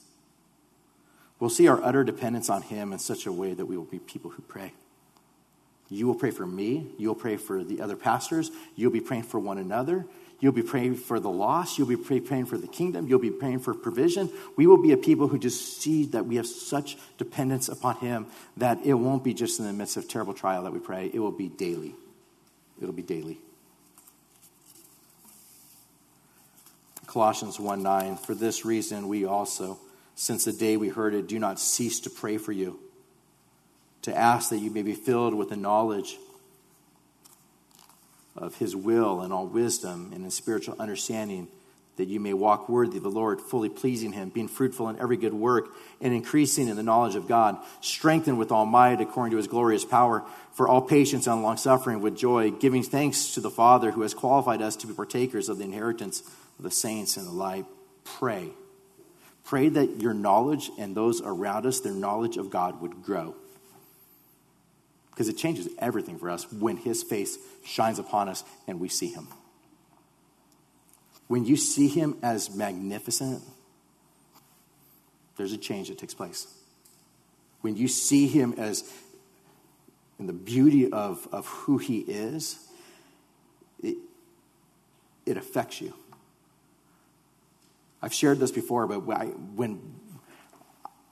[1.39, 3.99] We'll see our utter dependence on him in such a way that we will be
[3.99, 4.73] people who pray.
[5.89, 6.87] You will pray for me.
[6.99, 8.51] You'll pray for the other pastors.
[8.75, 10.07] You'll be praying for one another.
[10.41, 11.79] You'll be praying for the lost.
[11.79, 13.07] You'll be praying for the kingdom.
[13.07, 14.31] You'll be praying for provision.
[14.57, 18.27] We will be a people who just see that we have such dependence upon Him
[18.57, 21.11] that it won't be just in the midst of terrible trial that we pray.
[21.13, 21.95] It will be daily.
[22.81, 23.41] It'll be daily.
[27.17, 29.79] Colossians 1 9, for this reason we also,
[30.17, 32.79] since the day we heard it, do not cease to pray for you,
[34.03, 36.19] to ask that you may be filled with the knowledge
[38.37, 41.49] of his will and all wisdom and in spiritual understanding,
[41.97, 45.17] that you may walk worthy of the Lord, fully pleasing him, being fruitful in every
[45.17, 45.69] good work,
[46.01, 49.85] and increasing in the knowledge of God, strengthened with all might according to his glorious
[49.85, 50.23] power,
[50.53, 54.15] for all patience and long suffering with joy, giving thanks to the Father who has
[54.15, 56.21] qualified us to be partakers of the inheritance
[56.59, 57.65] of the saints in the light,
[58.05, 58.51] pray.
[59.45, 63.35] Pray that your knowledge and those around us, their knowledge of God would grow.
[65.11, 69.07] Because it changes everything for us when His face shines upon us and we see
[69.07, 69.29] Him.
[71.29, 73.43] When you see Him as magnificent,
[75.37, 76.47] there's a change that takes place.
[77.61, 78.91] When you see Him as
[80.19, 82.59] in the beauty of, of who He is,
[83.83, 83.97] it,
[85.27, 85.95] it affects you.
[88.01, 89.81] I've shared this before, but when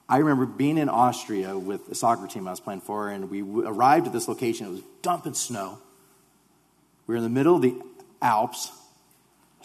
[0.07, 3.41] I remember being in Austria with the soccer team I was playing for, and we
[3.41, 4.67] arrived at this location.
[4.67, 5.79] It was dumping snow.
[7.07, 7.75] We were in the middle of the
[8.21, 8.71] Alps,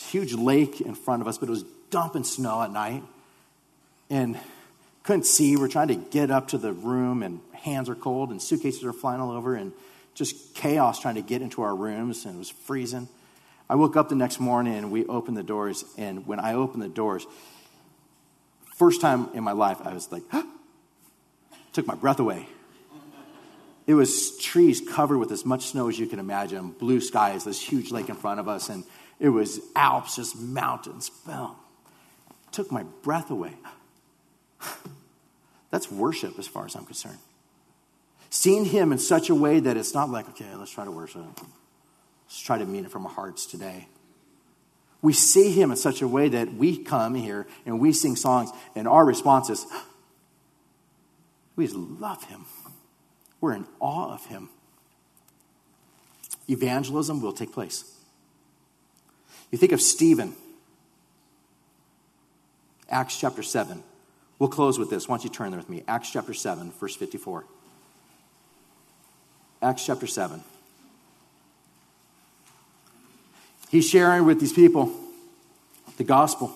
[0.08, 3.02] huge lake in front of us, but it was dumping snow at night,
[4.08, 4.38] and
[5.02, 5.56] couldn't see.
[5.56, 8.92] We're trying to get up to the room, and hands are cold, and suitcases are
[8.92, 9.72] flying all over, and
[10.14, 13.08] just chaos trying to get into our rooms, and it was freezing.
[13.70, 15.84] I woke up the next morning and we opened the doors.
[15.96, 17.24] And when I opened the doors,
[18.74, 20.42] first time in my life, I was like, huh?
[21.72, 22.48] took my breath away.
[23.86, 27.62] It was trees covered with as much snow as you can imagine, blue skies, this
[27.62, 28.82] huge lake in front of us, and
[29.20, 31.10] it was Alps, just mountains.
[31.10, 31.54] Boom.
[32.50, 33.52] Took my breath away.
[35.70, 37.18] That's worship as far as I'm concerned.
[38.30, 41.22] Seeing him in such a way that it's not like, okay, let's try to worship.
[42.26, 43.86] Let's try to mean it from our hearts today.
[45.02, 48.50] We see him in such a way that we come here and we sing songs,
[48.74, 49.66] and our response is,
[51.56, 52.46] We just love him.
[53.40, 54.48] We're in awe of him.
[56.48, 57.99] Evangelism will take place.
[59.50, 60.34] You think of Stephen,
[62.88, 63.82] Acts chapter 7.
[64.38, 65.08] We'll close with this.
[65.08, 65.84] Why don't you turn there with me?
[65.86, 67.44] Acts chapter 7, verse 54.
[69.62, 70.42] Acts chapter 7.
[73.70, 74.92] He's sharing with these people
[75.96, 76.52] the gospel.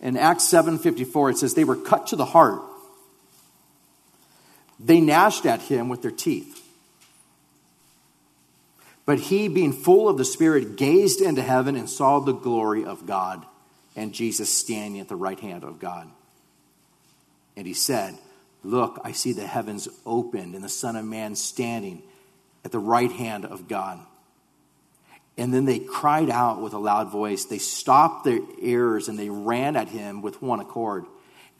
[0.00, 2.62] In Acts 7:54 it says they were cut to the heart.
[4.78, 6.55] They gnashed at him with their teeth.
[9.06, 13.06] But he being full of the spirit gazed into heaven and saw the glory of
[13.06, 13.46] God
[13.94, 16.10] and Jesus standing at the right hand of God.
[17.56, 18.18] And he said,
[18.64, 22.02] Look, I see the heavens opened and the Son of Man standing
[22.64, 24.00] at the right hand of God.
[25.38, 27.44] And then they cried out with a loud voice.
[27.44, 31.04] They stopped their ears and they ran at him with one accord.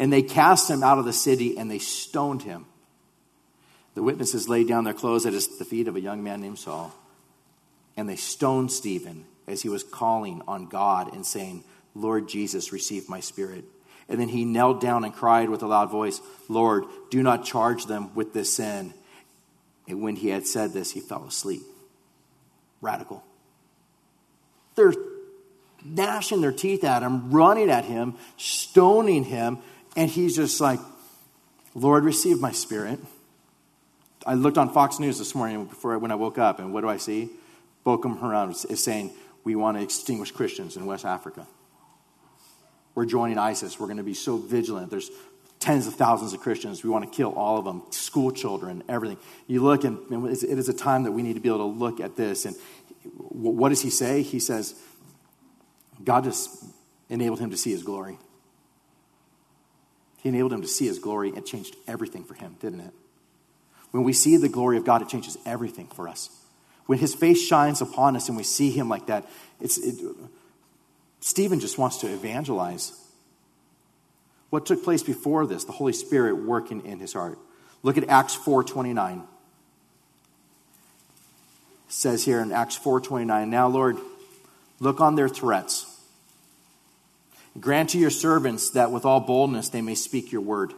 [0.01, 2.67] And they cast him out of the city and they stoned him.
[3.95, 6.93] The witnesses laid down their clothes at the feet of a young man named Saul.
[7.97, 13.09] And they stoned Stephen as he was calling on God and saying, Lord Jesus, receive
[13.09, 13.65] my spirit.
[14.09, 17.87] And then he knelt down and cried with a loud voice, Lord, do not charge
[17.87, 18.95] them with this sin.
[19.89, 21.63] And when he had said this, he fell asleep.
[22.81, 23.25] Radical.
[24.75, 24.95] They're
[25.85, 29.59] gnashing their teeth at him, running at him, stoning him,
[29.97, 30.81] and he's just like,
[31.75, 33.01] Lord, receive my spirit.
[34.27, 36.89] I looked on Fox News this morning before when I woke up, and what do
[36.89, 37.31] I see?
[37.87, 39.13] Boko Haram is saying,
[39.45, 41.47] We want to extinguish Christians in West Africa.
[42.97, 43.79] We're joining ISIS.
[43.79, 44.91] We're going to be so vigilant.
[44.91, 45.09] There's
[45.61, 46.83] tens of thousands of Christians.
[46.83, 49.19] We want to kill all of them, school children, everything.
[49.47, 52.01] You look, and it is a time that we need to be able to look
[52.01, 52.45] at this.
[52.45, 52.57] And
[53.05, 54.23] what does he say?
[54.23, 54.75] He says,
[56.03, 56.65] God just
[57.09, 58.19] enabled him to see his glory.
[60.25, 61.31] He enabled him to see his glory.
[61.37, 62.93] It changed everything for him, didn't it?
[63.93, 66.31] When we see the glory of God, it changes everything for us.
[66.87, 69.29] When his face shines upon us and we see him like that,
[69.61, 69.97] it's, it,
[71.21, 72.93] Stephen just wants to evangelize.
[74.51, 75.65] What took place before this?
[75.65, 77.39] The Holy Spirit working in his heart.
[77.83, 79.19] Look at Acts 4:29.
[79.19, 79.25] It
[81.89, 83.99] says here in Acts 4:29, "Now Lord,
[84.81, 85.87] look on their threats.
[87.59, 90.75] Grant to your servants that with all boldness they may speak your word.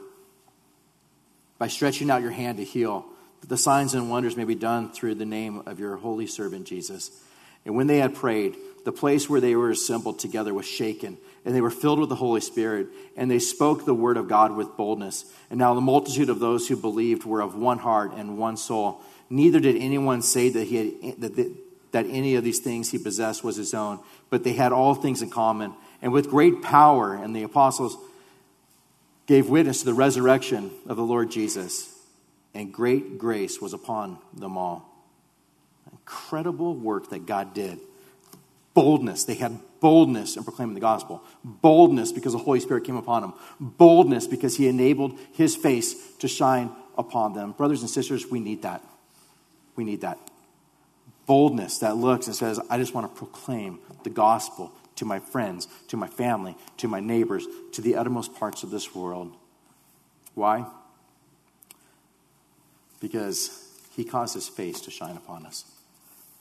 [1.59, 3.07] By stretching out your hand to heal,
[3.47, 7.11] the signs and wonders may be done through the name of your holy servant Jesus."
[7.65, 11.55] And when they had prayed, the place where they were assembled together was shaken, and
[11.55, 14.77] they were filled with the Holy Spirit, and they spoke the word of God with
[14.77, 15.27] boldness.
[15.51, 19.03] And now the multitude of those who believed were of one heart and one soul.
[19.29, 21.57] Neither did anyone say that, he had, that,
[21.91, 23.99] that any of these things he possessed was his own,
[24.31, 25.75] but they had all things in common.
[26.01, 27.99] And with great power, and the apostles
[29.27, 31.98] gave witness to the resurrection of the Lord Jesus,
[32.55, 34.85] and great grace was upon them all.
[35.91, 37.79] Incredible work that God did
[38.79, 39.25] boldness.
[39.25, 41.25] They had boldness in proclaiming the gospel.
[41.43, 43.35] Boldness because the Holy Spirit came upon them.
[43.59, 47.51] Boldness because he enabled his face to shine upon them.
[47.51, 48.81] Brothers and sisters, we need that.
[49.75, 50.17] We need that.
[51.27, 55.67] Boldness that looks and says, I just want to proclaim the gospel to my friends,
[55.89, 59.35] to my family, to my neighbors, to the uttermost parts of this world.
[60.35, 60.67] Why?
[63.01, 65.65] Because he caused his face to shine upon us.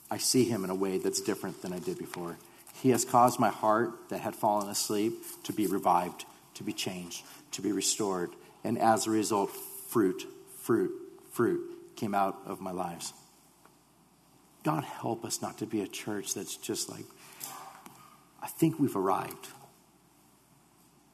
[0.09, 2.37] I see him in a way that's different than I did before.
[2.81, 7.23] He has caused my heart that had fallen asleep to be revived, to be changed,
[7.51, 8.29] to be restored.
[8.63, 9.51] And as a result,
[9.89, 10.25] fruit,
[10.59, 10.91] fruit,
[11.31, 11.61] fruit
[11.95, 13.13] came out of my lives.
[14.63, 17.05] God help us not to be a church that's just like,
[18.41, 19.47] I think we've arrived.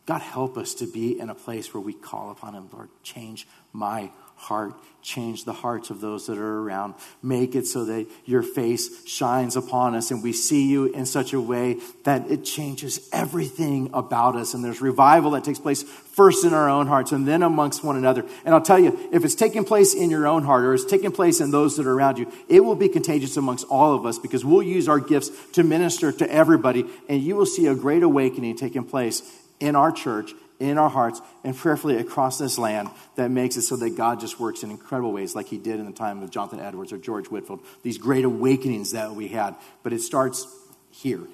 [0.06, 3.48] God help us to be in a place where we call upon Him, Lord, change
[3.72, 4.12] my
[4.44, 4.74] heart.
[5.02, 6.94] Change the hearts of those that are around.
[7.22, 11.34] Make it so that your face shines upon us and we see you in such
[11.34, 14.54] a way that it changes everything about us.
[14.54, 17.98] And there's revival that takes place first in our own hearts and then amongst one
[17.98, 18.24] another.
[18.46, 21.12] And I'll tell you, if it's taking place in your own heart or it's taking
[21.12, 24.20] place in those that are around you, it will be contagious amongst all of us
[24.20, 26.86] because we'll use our gifts to minister to everybody.
[27.10, 29.22] And you will see a great awakening taking place
[29.60, 30.34] in our church
[30.64, 34.40] in our hearts and prayerfully across this land that makes it so that God just
[34.40, 37.28] works in incredible ways, like He did in the time of Jonathan Edwards or George
[37.28, 39.56] Whitefield, These great awakenings that we had.
[39.84, 40.48] But it starts
[40.90, 41.30] here, it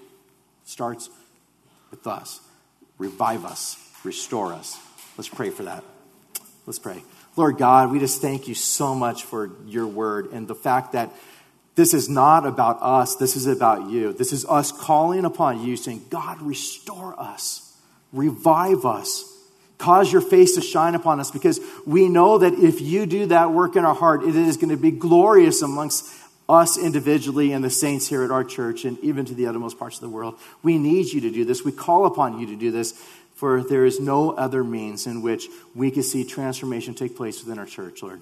[0.66, 1.10] starts
[1.92, 2.42] with us.
[2.98, 4.78] Revive us, restore us.
[5.18, 5.84] Let's pray for that.
[6.66, 7.04] Let's pray.
[7.36, 11.12] Lord God, we just thank you so much for your word and the fact that
[11.76, 14.12] this is not about us, this is about you.
[14.12, 17.69] This is us calling upon you, saying, God, restore us.
[18.12, 19.26] Revive us.
[19.78, 23.52] Cause your face to shine upon us because we know that if you do that
[23.52, 26.06] work in our heart, it is going to be glorious amongst
[26.50, 29.96] us individually and the saints here at our church and even to the uttermost parts
[29.96, 30.38] of the world.
[30.64, 31.64] We need you to do this.
[31.64, 32.92] We call upon you to do this,
[33.36, 37.58] for there is no other means in which we can see transformation take place within
[37.58, 38.22] our church, Lord,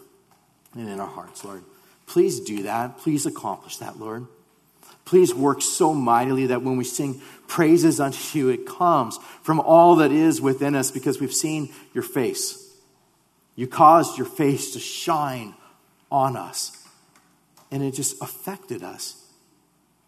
[0.76, 1.64] and in our hearts, Lord.
[2.06, 3.00] Please do that.
[3.00, 4.28] Please accomplish that, Lord.
[5.08, 9.96] Please work so mightily that when we sing praises unto you, it comes from all
[9.96, 12.62] that is within us because we've seen your face.
[13.56, 15.56] You caused your face to shine
[16.12, 16.86] on us,
[17.72, 19.24] and it just affected us.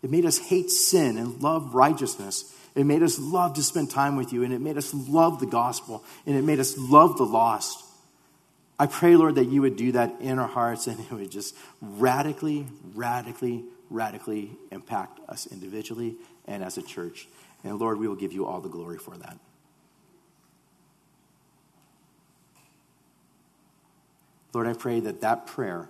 [0.04, 2.54] It made us hate sin and love righteousness.
[2.76, 5.46] It made us love to spend time with you, and it made us love the
[5.46, 7.86] gospel, and it made us love the lost.
[8.78, 11.56] I pray, Lord, that you would do that in our hearts and it would just
[11.82, 16.16] radically, radically, radically impact us individually
[16.46, 17.28] and as a church.
[17.64, 19.38] And Lord, we will give you all the glory for that.
[24.54, 25.90] Lord, I pray that that prayer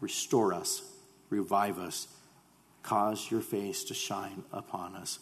[0.00, 0.82] restore us,
[1.30, 2.08] revive us,
[2.82, 5.18] cause your face to shine upon us,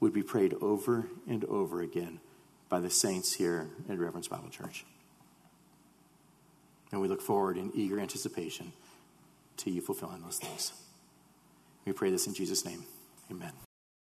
[0.00, 2.20] would be prayed over and over again
[2.68, 4.84] by the saints here at Reverence Bible Church.
[6.96, 8.72] And we look forward in eager anticipation
[9.58, 10.72] to you fulfilling those things.
[11.84, 12.86] We pray this in Jesus' name.
[13.30, 13.52] Amen.